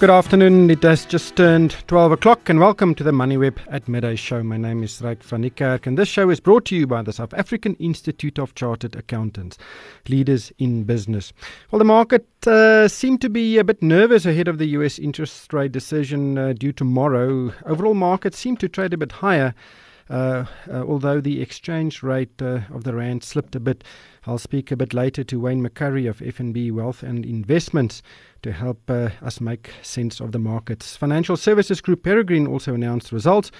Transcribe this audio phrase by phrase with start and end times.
[0.00, 0.70] Good afternoon.
[0.70, 4.44] It has just turned 12 o'clock, and welcome to the MoneyWeb at Midday Show.
[4.44, 7.12] My name is Ryk van Niekerk, and this show is brought to you by the
[7.12, 9.58] South African Institute of Chartered Accountants,
[10.08, 11.32] leaders in business.
[11.72, 15.52] Well, the market uh, seemed to be a bit nervous ahead of the US interest
[15.52, 17.52] rate decision uh, due tomorrow.
[17.66, 19.52] Overall, markets seem to trade a bit higher.
[20.10, 23.84] Uh, uh, although the exchange rate uh, of the rand slipped a bit.
[24.26, 28.02] I'll speak a bit later to Wayne McCurrie of FNB Wealth and Investments
[28.42, 30.96] to help uh, us make sense of the markets.
[30.96, 33.50] Financial Services Group Peregrine also announced results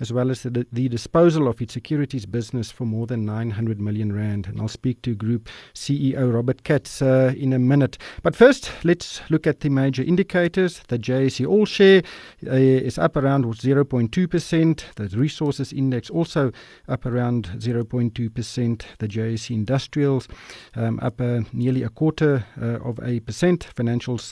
[0.00, 4.12] as well as the, the disposal of its securities business for more than 900 million
[4.12, 4.46] rand.
[4.46, 7.98] And I'll speak to Group CEO Robert Katz uh, in a minute.
[8.22, 10.82] But first, let's look at the major indicators.
[10.88, 12.02] The JSE All Share
[12.46, 14.82] uh, is up around 0.2%.
[14.94, 16.52] The Resources Index also
[16.88, 18.82] up around 0.2%.
[18.98, 20.28] The JSE Industrials
[20.76, 23.64] um, up uh, nearly a quarter uh, of a percent.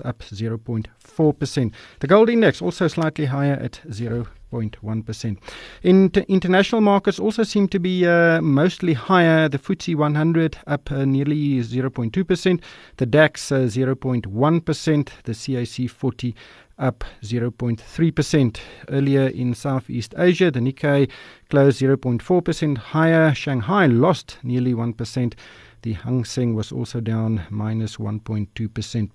[0.04, 1.72] Up 0.4%.
[2.00, 4.26] The Gold Index also slightly higher at 0.
[4.52, 5.38] 0.1%.
[5.82, 9.48] In international markets also seem to be uh, mostly higher.
[9.48, 12.60] The FTSE 100 up uh, nearly 0.2%,
[12.96, 16.34] the DAX uh, 0.1%, the CAC 40
[16.78, 18.58] up 0.3%.
[18.88, 21.10] Earlier in Southeast Asia, the Nikkei
[21.48, 23.34] closed 0.4% higher.
[23.34, 25.34] Shanghai lost nearly 1%.
[25.82, 29.10] The Hang Seng was also down minus 1.2%.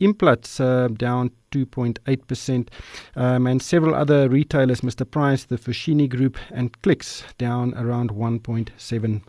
[0.00, 2.68] Implats uh, down 2.8%,
[3.14, 5.08] um, and several other retailers, Mr.
[5.08, 9.22] Price, the Foschini Group, and Clicks down around 1.7%.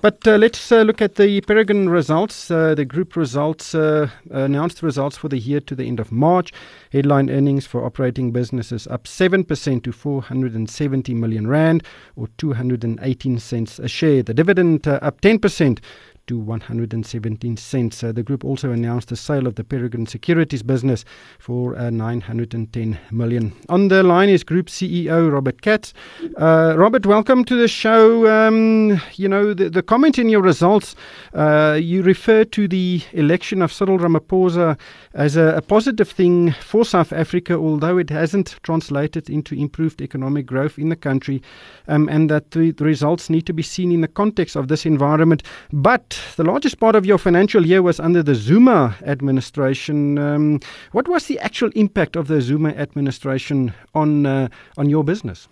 [0.00, 2.50] But uh, let's uh, look at the Peregrine results.
[2.50, 6.52] Uh, the group results uh, announced results for the year to the end of March.
[6.92, 11.82] Headline earnings for operating businesses up 7% to 470 million rand
[12.16, 14.22] or 218 cents a share.
[14.22, 15.80] The dividend uh, up 10%
[16.26, 18.02] to 117 cents.
[18.02, 21.04] Uh, the group also announced the sale of the Peregrine Securities business
[21.38, 23.52] for uh, 910 million.
[23.68, 25.92] On the line is Group CEO Robert Katz.
[26.38, 28.28] Uh, Robert, welcome to the show.
[28.28, 30.96] Um, you know, the, the, comment in your results,
[31.34, 34.78] you refer to the election of Cyril Ramaphosa
[35.14, 40.46] as a, a, positive thing for South Africa, although it hasn't translated into improved economic
[40.46, 41.42] growth in the country,
[41.88, 44.86] um, and that the, the results need to be seen in the context of this
[44.86, 45.42] environment.
[45.72, 50.18] But the largest part of your financial year was under the Zuma administration.
[50.18, 50.60] Um,
[50.92, 55.48] what was the actual impact of the Zuma administration on uh, on your business?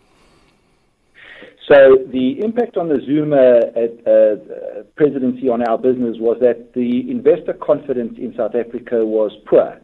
[1.69, 7.11] So the impact on the Zuma uh, uh, presidency on our business was that the
[7.11, 9.81] investor confidence in South Africa was poor.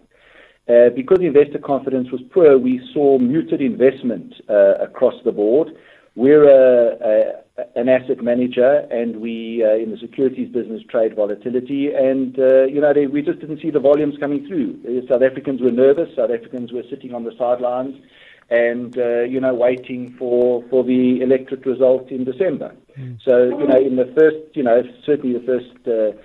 [0.69, 5.69] Uh, because investor confidence was poor, we saw muted investment uh, across the board.
[6.15, 7.43] We're a, a
[7.75, 12.81] an asset manager, and we uh, in the securities business trade volatility, and uh, you
[12.81, 14.79] know they, we just didn't see the volumes coming through.
[14.87, 16.15] Uh, South Africans were nervous.
[16.15, 17.97] South Africans were sitting on the sidelines,
[18.51, 22.75] and uh, you know waiting for for the electorate result in December.
[22.99, 23.19] Mm.
[23.25, 26.19] So you know in the first you know certainly the first uh,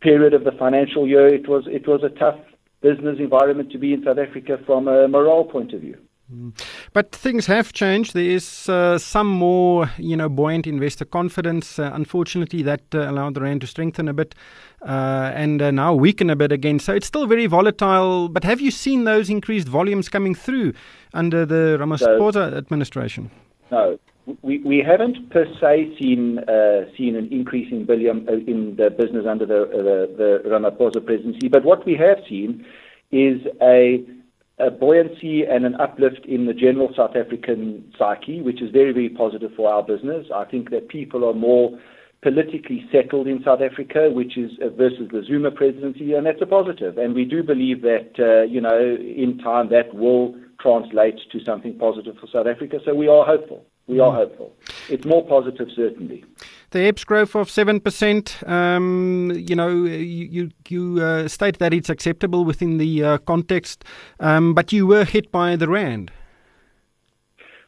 [0.00, 2.38] period of the financial year, it was it was a tough
[2.80, 5.98] business environment to be in South Africa from a morale point of view.
[6.32, 6.52] Mm.
[6.92, 8.14] But things have changed.
[8.14, 11.78] There is uh, some more, you know, buoyant investor confidence.
[11.78, 14.34] Uh, unfortunately, that uh, allowed the rand to strengthen a bit
[14.82, 16.78] uh, and uh, now weaken a bit again.
[16.78, 18.28] So it's still very volatile.
[18.28, 20.74] But have you seen those increased volumes coming through
[21.14, 23.30] under the Ramaphosa administration?
[23.70, 23.98] No,
[24.42, 29.26] we, we haven't per se seen uh, seen an increase in billion in the business
[29.26, 31.48] under the, the the Ramaphosa presidency.
[31.48, 32.64] But what we have seen
[33.12, 34.04] is a
[34.60, 39.08] a buoyancy and an uplift in the general South African psyche, which is very, very
[39.08, 40.26] positive for our business.
[40.34, 41.78] I think that people are more
[42.22, 46.46] politically settled in South Africa, which is uh, versus the Zuma presidency, and that's a
[46.46, 46.98] positive.
[46.98, 51.78] And we do believe that, uh, you know, in time that will translate to something
[51.78, 52.78] positive for South Africa.
[52.84, 53.64] So we are hopeful.
[53.86, 54.18] We are hmm.
[54.18, 54.52] hopeful.
[54.88, 56.24] It's more positive, certainly.
[56.70, 62.44] The EPS growth of 7%, um, you know, you, you uh, state that it's acceptable
[62.44, 63.84] within the uh, context,
[64.20, 66.12] um, but you were hit by the RAND.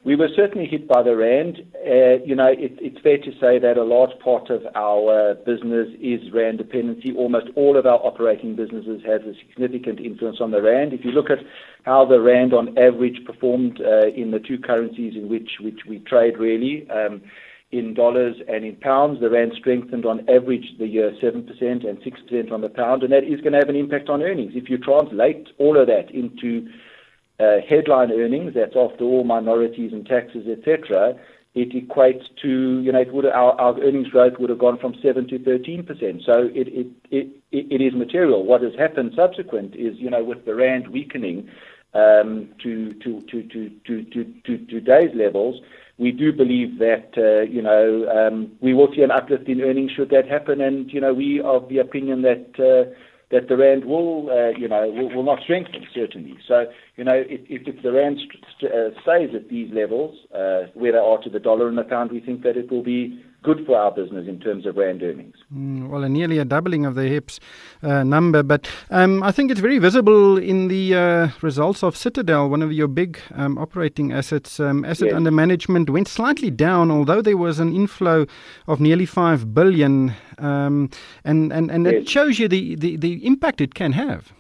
[0.05, 1.59] We were certainly hit by the rand.
[1.77, 5.89] Uh, you know, it, it's fair to say that a large part of our business
[6.01, 7.15] is rand dependency.
[7.17, 10.93] Almost all of our operating businesses have a significant influence on the rand.
[10.93, 11.39] If you look at
[11.85, 16.01] how the rand on average performed uh, in the two currencies in which, which we
[16.01, 17.23] trade really, um,
[17.73, 22.53] in dollars and in pounds, the rand strengthened on average the year 7% and 6%
[22.53, 24.53] on the pound, and that is going to have an impact on earnings.
[24.55, 26.69] If you translate all of that into
[27.41, 31.19] uh, headline earnings, that's after all minorities and taxes, etc.,
[31.55, 34.95] it equates to, you know, it would, our, our earnings growth would have gone from
[35.03, 36.25] 7 to 13%.
[36.25, 38.45] So it, it, it, it is material.
[38.45, 41.51] What has happened subsequent is, you know, with the rand weakening
[41.93, 45.61] um, to, to, to, to, to, to, to today's levels,
[46.03, 49.93] we do believe that, uh, you know, um, we will see an uplift in earnings
[49.93, 50.61] should that happen.
[50.61, 52.93] And, you know, we are of the opinion that uh,
[53.31, 56.37] that the rand will, uh, you know, will, not strengthen certainly.
[56.47, 56.67] So,
[56.97, 60.19] you know, if, the rand st- stays at these levels,
[60.75, 63.25] where they are to the dollar and the pound, we think that it will be
[63.43, 65.37] good for our business in terms of rand earnings.
[65.53, 67.41] Mm, well, nearly a doubling of the HEPS
[67.83, 72.49] uh, number, but um, I think it's very visible in the uh, results of Citadel,
[72.49, 74.61] one of your big um, operating assets.
[74.61, 75.17] Um, asset yes.
[75.17, 78.27] under management went slightly down, although there was an inflow
[78.69, 80.91] of nearly five billion, um,
[81.25, 81.95] and and and yes.
[81.95, 84.33] it shows you the, the, the impact it can have.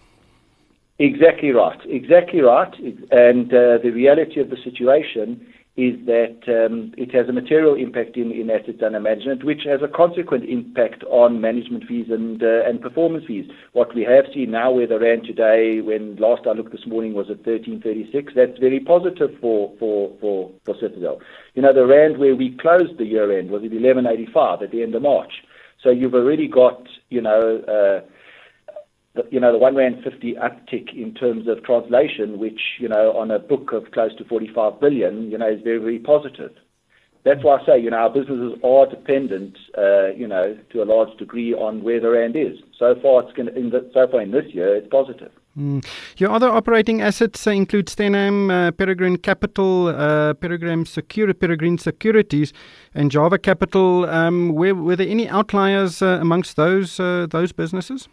[0.98, 1.80] Exactly right.
[1.86, 2.72] Exactly right.
[3.10, 5.44] And uh, the reality of the situation
[5.76, 9.80] is that um, it has a material impact in, in assets under management, which has
[9.82, 13.46] a consequent impact on management fees and uh, and performance fees.
[13.72, 17.14] What we have seen now, where the rand today, when last I looked this morning,
[17.14, 21.20] was at 13.36, that's very positive for for for for Citadel.
[21.54, 24.82] You know, the rand where we closed the year end was at 11.85 at the
[24.82, 25.32] end of March.
[25.82, 27.62] So you've already got you know.
[27.66, 28.06] Uh,
[29.30, 33.30] you know, the one rand fifty uptick in terms of translation, which you know, on
[33.30, 36.52] a book of close to forty five billion, you know, is very very positive.
[37.24, 40.84] That's why I say, you know, our businesses are dependent, uh, you know, to a
[40.84, 42.58] large degree on where the rand is.
[42.76, 45.30] So far, it's going in the, so far in this year, it's positive.
[45.56, 45.86] Mm.
[46.16, 52.52] Your other operating assets uh, include Stenham, uh, Peregrine Capital, uh, Peregrine, Secur- Peregrine Securities,
[52.92, 54.04] and Java Capital.
[54.06, 58.08] Um, were, were there any outliers uh, amongst those uh, those businesses?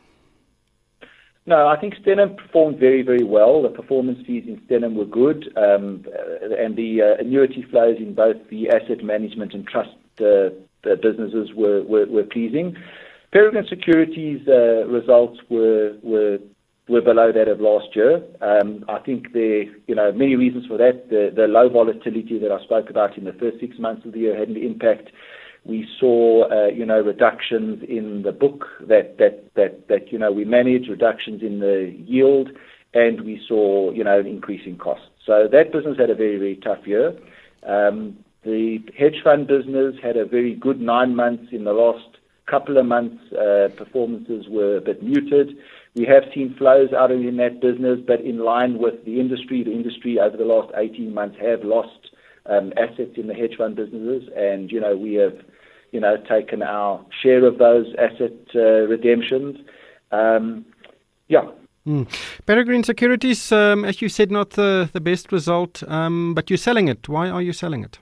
[1.49, 3.63] No, I think Stenham performed very, very well.
[3.63, 6.05] The performance fees in Stenham were good, um,
[6.43, 9.89] and the uh, annuity flows in both the asset management and trust
[10.21, 10.49] uh,
[10.83, 12.77] businesses were, were, were, pleasing.
[13.31, 16.37] Peregrine Securities uh, results were, were
[16.87, 18.21] were below that of last year.
[18.41, 21.09] Um, I think there, you know, many reasons for that.
[21.09, 24.19] The, the low volatility that I spoke about in the first six months of the
[24.19, 25.09] year had an impact
[25.65, 30.31] we saw, uh, you know, reductions in the book that that that that you know
[30.31, 32.49] we managed, reductions in the yield,
[32.93, 35.05] and we saw, you know, an increase in costs.
[35.25, 37.13] So that business had a very, very tough year.
[37.63, 41.51] Um, the hedge fund business had a very good nine months.
[41.51, 45.57] In the last couple of months, uh, performances were a bit muted.
[45.95, 49.63] We have seen flows out of in that business, but in line with the industry,
[49.63, 51.98] the industry over the last 18 months have lost
[52.45, 55.37] assets in the hedge fund businesses, and you know we have
[55.91, 59.57] you know taken our share of those asset uh, redemptions.
[60.11, 60.65] Um,
[61.27, 61.45] yeah.
[61.87, 62.07] Mm.
[62.45, 66.87] Peregrine Securities, um, as you said, not the, the best result, um, but you're selling
[66.87, 67.07] it.
[67.07, 67.97] Why are you selling it?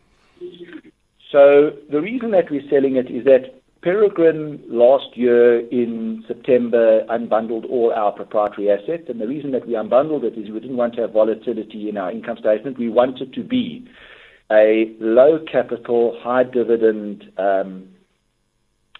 [1.31, 7.69] So the reason that we're selling it is that Peregrine last year in September unbundled
[7.69, 10.95] all our proprietary assets, and the reason that we unbundled it is we didn't want
[10.95, 12.79] to have volatility in our income statement.
[12.79, 13.87] We wanted to be
[14.51, 17.89] a low capital, high dividend um,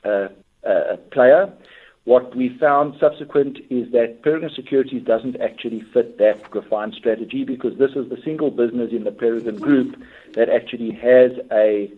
[0.04, 0.28] uh,
[0.68, 1.52] uh, player.
[2.06, 7.78] What we found subsequent is that Peregrine Securities doesn't actually fit that refined strategy because
[7.78, 10.02] this is the single business in the Peregrine Group
[10.34, 11.92] that actually has a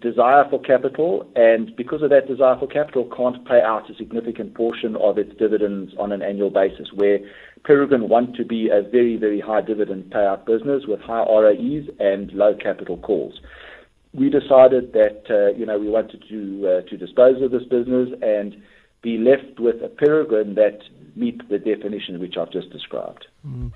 [0.00, 4.54] desire for capital, and because of that desire for capital, can't pay out a significant
[4.54, 7.18] portion of its dividends on an annual basis, where
[7.64, 12.32] Peregrine want to be a very, very high dividend payout business with high ROEs and
[12.32, 13.40] low capital calls.
[14.14, 18.10] We decided that, uh, you know, we wanted to, uh, to dispose of this business
[18.20, 18.56] and
[19.02, 20.80] be left with a Peregrine that
[21.16, 23.26] meet the definition which I've just described.
[23.46, 23.72] Mm.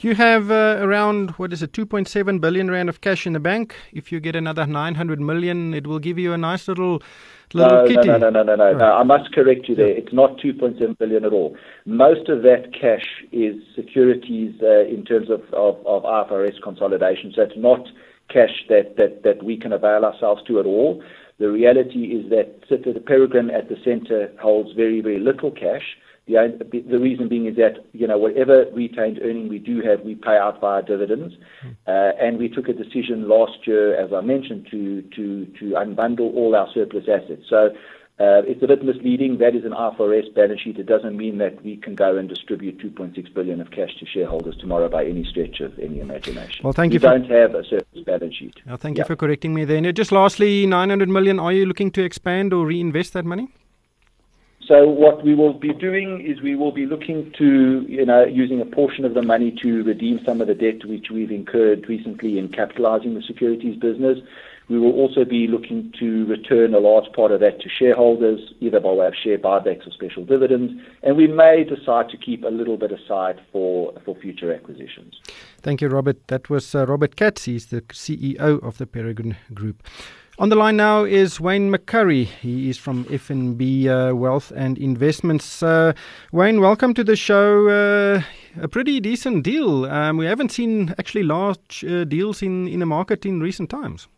[0.00, 3.74] You have uh, around, what is it, 2.7 billion rand of cash in the bank.
[3.92, 7.02] If you get another 900 million, it will give you a nice little
[7.52, 8.92] little no, no, no, no, no, no, no, no.
[8.92, 9.88] I must correct you there.
[9.88, 11.56] It's not 2.7 billion at all.
[11.84, 17.32] Most of that cash is securities uh, in terms of, of, of IFRS consolidation.
[17.34, 17.86] So it's not
[18.28, 21.02] cash that, that, that we can avail ourselves to at all.
[21.38, 25.96] The reality is that the Peregrine at the center holds very, very little cash.
[26.30, 30.14] The, the reason being is that, you know, whatever retained earning we do have, we
[30.14, 31.34] pay out via dividends.
[31.86, 36.34] Uh, and we took a decision last year, as I mentioned, to, to, to unbundle
[36.34, 37.42] all our surplus assets.
[37.48, 37.70] So
[38.20, 39.38] uh, it's a bit misleading.
[39.38, 40.78] That is an IFRS balance sheet.
[40.78, 44.56] It doesn't mean that we can go and distribute 2.6 billion of cash to shareholders
[44.58, 46.60] tomorrow by any stretch of any imagination.
[46.62, 47.00] Well, thank we you.
[47.00, 48.56] We don't have a surplus balance sheet.
[48.76, 49.80] Thank you for correcting me there.
[49.92, 51.38] Just lastly, 900 million.
[51.40, 53.48] Are you looking to expand or reinvest that money?
[54.70, 58.60] So what we will be doing is we will be looking to, you know, using
[58.60, 62.38] a portion of the money to redeem some of the debt which we've incurred recently
[62.38, 64.18] in capitalizing the securities business.
[64.68, 68.78] We will also be looking to return a large part of that to shareholders, either
[68.78, 72.48] by way of share buybacks or special dividends, and we may decide to keep a
[72.48, 75.20] little bit aside for, future acquisitions.
[75.62, 76.28] Thank you, Robert.
[76.28, 77.44] That was uh, Robert Katz.
[77.44, 79.82] He's the CEO of the Peregrine Group.
[80.40, 82.24] On the line now is Wayne McCurrie.
[82.24, 85.62] He is from FNB uh, Wealth and Investments.
[85.62, 85.92] Uh,
[86.32, 87.68] Wayne, welcome to the show.
[87.68, 88.22] Uh,
[88.58, 89.84] a pretty decent deal.
[89.84, 94.08] Um, we haven't seen actually large uh, deals in, in the market in recent times.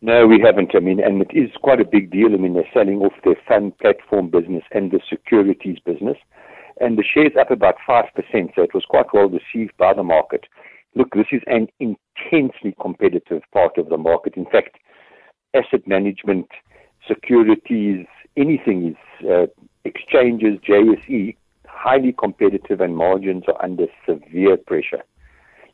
[0.00, 0.74] No, we haven't.
[0.74, 2.32] I mean, and it is quite a big deal.
[2.32, 6.16] I mean, they're selling off their fund platform business and the securities business.
[6.80, 8.06] And the share's up about 5%,
[8.54, 10.46] so it was quite well received by the market.
[10.94, 14.38] Look, this is an intensely competitive part of the market.
[14.38, 14.78] In fact,
[15.54, 16.48] asset management,
[17.06, 18.06] securities,
[18.36, 19.46] anything is uh,
[19.84, 25.02] exchanges, JSE, highly competitive and margins are under severe pressure.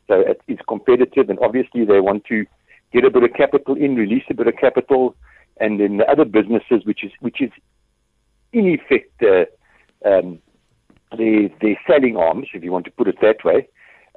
[0.07, 2.45] So it is competitive and obviously they want to
[2.91, 5.15] get a bit of capital in, release a bit of capital,
[5.59, 7.51] and then the other businesses, which is which is
[8.53, 9.45] in effect uh,
[10.09, 10.39] um,
[11.11, 13.67] the the selling arms, if you want to put it that way,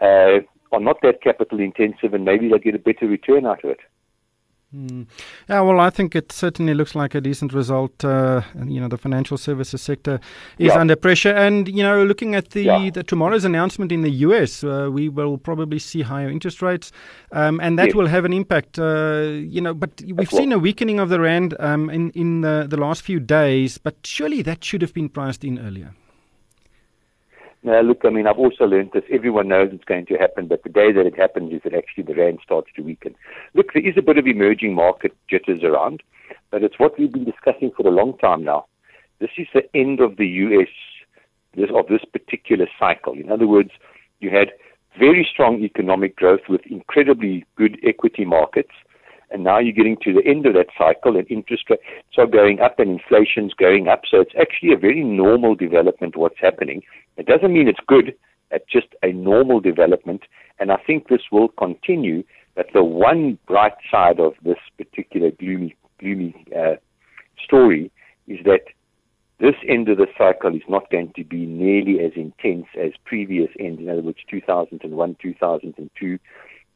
[0.00, 0.40] uh,
[0.72, 3.80] are not that capital intensive, and maybe they'll get a better return out of it.
[4.74, 5.06] Mm.
[5.50, 8.04] Yeah, well, I think it certainly looks like a decent result.
[8.04, 10.18] Uh, you know, the financial services sector
[10.58, 10.78] is yeah.
[10.78, 12.90] under pressure, and you know, looking at the, yeah.
[12.90, 16.90] the tomorrow's announcement in the U.S., uh, we will probably see higher interest rates,
[17.32, 17.94] um, and that yes.
[17.94, 18.78] will have an impact.
[18.78, 22.66] Uh, you know, but we've seen a weakening of the rand um, in in the,
[22.68, 25.94] the last few days, but surely that should have been priced in earlier.
[27.64, 29.04] Now, look, I mean, I've also learned this.
[29.12, 32.02] Everyone knows it's going to happen, but the day that it happens is that actually
[32.02, 33.14] the rand starts to weaken.
[33.54, 36.02] Look, there is a bit of emerging market jitters around,
[36.50, 38.66] but it's what we've been discussing for a long time now.
[39.20, 40.68] This is the end of the U.S.
[41.54, 43.12] This, of this particular cycle.
[43.12, 43.70] In other words,
[44.18, 44.48] you had
[44.98, 48.72] very strong economic growth with incredibly good equity markets
[49.32, 51.82] and now you're getting to the end of that cycle and interest rates
[52.18, 54.02] are going up and inflation's going up.
[54.08, 56.82] So it's actually a very normal development what's happening.
[57.22, 58.16] It doesn't mean it's good.
[58.50, 60.22] It's just a normal development.
[60.58, 62.24] And I think this will continue.
[62.56, 66.74] That the one bright side of this particular gloomy, gloomy uh,
[67.42, 67.92] story
[68.26, 68.64] is that
[69.38, 73.50] this end of the cycle is not going to be nearly as intense as previous
[73.60, 73.80] ends.
[73.80, 76.18] In other words, 2001, 2002,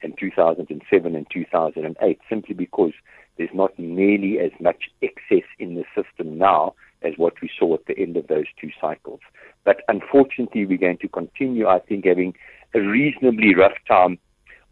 [0.02, 2.92] and 2007 and 2008, simply because
[3.36, 6.72] there's not nearly as much excess in the system now
[7.02, 9.20] as what we saw at the end of those two cycles.
[9.64, 12.34] But unfortunately, we're going to continue, I think, having
[12.74, 14.18] a reasonably rough time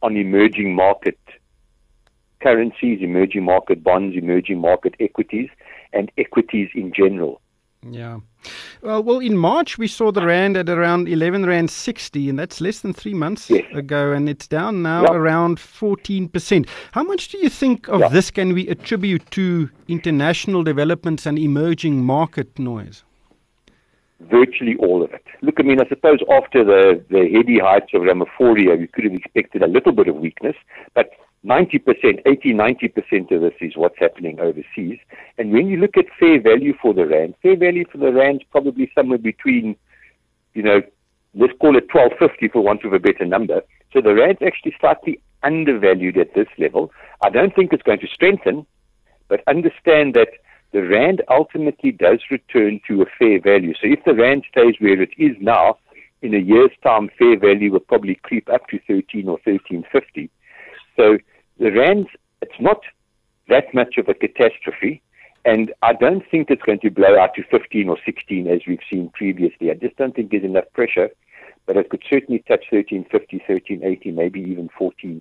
[0.02, 1.18] on emerging market
[2.40, 5.48] currencies, emerging market bonds, emerging market equities,
[5.92, 7.40] and equities in general.
[7.90, 8.20] Yeah.
[8.82, 12.60] Well, well, in March we saw the rand at around 11 rand 60, and that's
[12.60, 13.64] less than three months yes.
[13.74, 15.12] ago, and it's down now yep.
[15.12, 16.68] around 14 percent.
[16.92, 18.12] How much do you think of yep.
[18.12, 23.04] this can we attribute to international developments and emerging market noise?
[24.20, 25.24] Virtually all of it.
[25.42, 29.12] Look, I mean, I suppose after the, the heady heights of Ramaphoria, we could have
[29.12, 30.56] expected a little bit of weakness,
[30.94, 31.10] but
[31.44, 34.98] 90%, 80, 90% of this is what's happening overseas.
[35.36, 38.40] And when you look at fair value for the rand, fair value for the rand
[38.40, 39.76] is probably somewhere between,
[40.54, 40.80] you know,
[41.34, 43.60] let's call it 1250 for want of a better number.
[43.92, 46.90] So the rand's actually slightly undervalued at this level.
[47.22, 48.66] I don't think it's going to strengthen,
[49.28, 50.28] but understand that
[50.72, 53.74] the rand ultimately does return to a fair value.
[53.74, 55.78] So if the rand stays where it is now,
[56.22, 60.30] in a year's time, fair value will probably creep up to 13 or 1350.
[60.96, 61.18] So
[61.58, 62.08] the rands,
[62.42, 62.80] it's not
[63.48, 65.02] that much of a catastrophe.
[65.44, 68.78] And I don't think it's going to blow out to 15 or 16 as we've
[68.90, 69.70] seen previously.
[69.70, 71.10] I just don't think there's enough pressure,
[71.66, 75.20] but it could certainly touch 1350, 1380, maybe even 14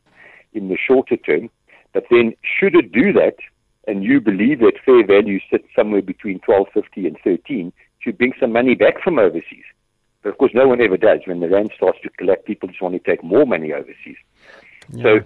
[0.54, 1.50] in the shorter term.
[1.94, 3.36] But then, should it do that,
[3.86, 8.54] and you believe that fair value sits somewhere between 1250 and 13, should bring some
[8.54, 9.66] money back from overseas.
[10.22, 11.20] But of course, no one ever does.
[11.26, 14.16] When the rand starts to collect, people just want to take more money overseas.
[14.90, 15.04] Yeah.
[15.04, 15.20] So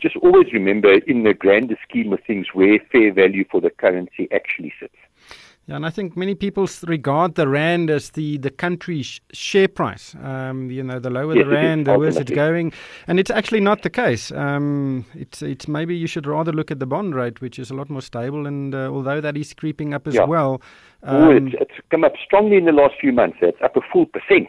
[0.00, 4.28] just always remember, in the grander scheme of things, where fair value for the currency
[4.32, 4.96] actually sits.
[5.66, 10.14] Yeah, and I think many people regard the rand as the the country's share price.
[10.22, 12.70] Um, you know, the lower yes, the rand, the worse it's going,
[13.06, 14.30] and it's actually not the case.
[14.30, 17.74] Um, it's it's maybe you should rather look at the bond rate, which is a
[17.74, 20.24] lot more stable, and uh, although that is creeping up as yeah.
[20.24, 20.60] well.
[21.02, 23.38] Um, oh, it's, it's come up strongly in the last few months.
[23.40, 24.48] It's up a full percent,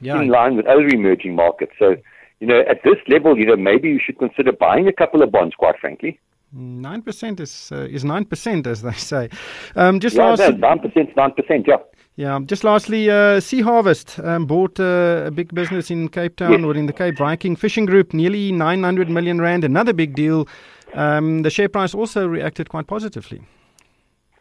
[0.00, 0.18] yeah.
[0.18, 1.72] in line with other emerging markets.
[1.78, 1.96] So,
[2.42, 5.30] you know, at this level, you know, maybe you should consider buying a couple of
[5.30, 5.54] bonds.
[5.54, 6.18] Quite frankly.
[6.52, 9.28] Nine percent is uh, is nine percent, as they say.
[9.76, 11.76] Um, just yeah, last nine percent, nine percent, yeah.
[12.16, 12.40] Yeah.
[12.44, 16.64] Just lastly, uh, Sea Harvest um, bought uh, a big business in Cape Town yes.
[16.64, 19.64] or in the Cape Viking Fishing Group, nearly 900 million rand.
[19.64, 20.46] Another big deal.
[20.94, 23.40] Um, the share price also reacted quite positively.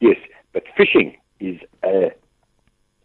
[0.02, 0.18] Yes,
[0.52, 2.10] but fishing is, uh,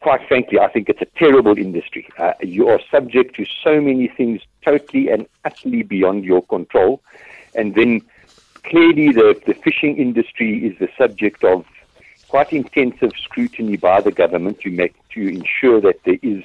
[0.06, 2.08] quite frankly, I think it's a terrible industry.
[2.16, 7.02] Uh, you are subject to so many things totally and utterly beyond your control,
[7.56, 8.02] and then
[8.62, 11.66] clearly the, the fishing industry is the subject of
[12.28, 16.44] quite intensive scrutiny by the government to make to ensure that there is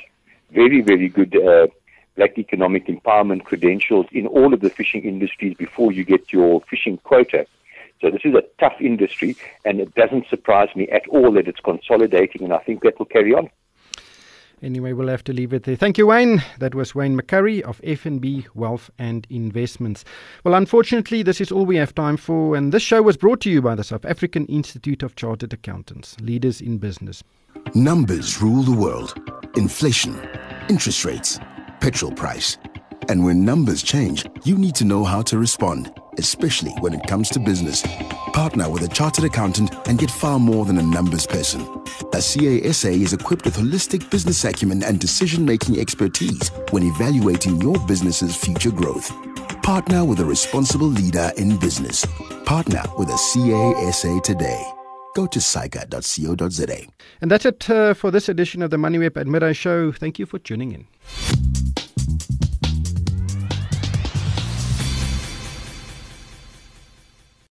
[0.50, 1.68] very, very good uh,
[2.15, 6.98] black economic empowerment credentials in all of the fishing industries before you get your fishing
[6.98, 7.46] quota.
[8.01, 11.60] So this is a tough industry, and it doesn't surprise me at all that it's
[11.60, 13.50] consolidating, and I think that will carry on.
[14.63, 15.75] Anyway, we'll have to leave it there.
[15.75, 16.43] Thank you, Wayne.
[16.60, 20.05] That was Wayne McCurrie of FNB Wealth and Investments.
[20.43, 23.50] Well, unfortunately, this is all we have time for, and this show was brought to
[23.50, 27.24] you by the South African Institute of Chartered Accountants, leaders in business.
[27.74, 29.15] Numbers rule the world.
[29.55, 30.20] Inflation,
[30.70, 31.39] interest rates,
[31.79, 32.58] petrol price.
[33.10, 37.30] And when numbers change, you need to know how to respond, especially when it comes
[37.30, 37.84] to business.
[38.34, 41.62] Partner with a chartered accountant and get far more than a numbers person.
[42.13, 47.78] A CASA is equipped with holistic business acumen and decision making expertise when evaluating your
[47.88, 49.12] business's future growth.
[49.63, 52.06] Partner with a responsible leader in business.
[52.45, 54.63] Partner with a CASA today.
[55.13, 56.78] Go to saica.co.za.
[57.21, 59.91] And that's it uh, for this edition of the MoneyWeb at Midday Show.
[59.91, 60.88] Thank you for tuning in.